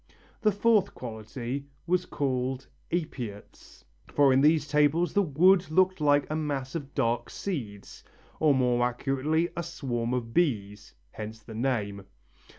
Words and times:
The 0.41 0.51
fourth 0.51 0.95
quality 0.95 1.67
was 1.85 2.07
called 2.07 2.65
apiates, 2.91 3.83
for 4.07 4.33
in 4.33 4.41
these 4.41 4.67
tables 4.67 5.13
the 5.13 5.21
wood 5.21 5.69
looked 5.69 6.01
like 6.01 6.27
a 6.27 6.35
mass 6.35 6.73
of 6.73 6.95
dark 6.95 7.29
seeds, 7.29 8.03
or 8.39 8.55
more 8.55 8.83
accurately 8.83 9.49
a 9.55 9.61
swarm 9.61 10.15
of 10.15 10.33
bees 10.33 10.95
hence 11.11 11.37
the 11.41 11.53
name. 11.53 12.05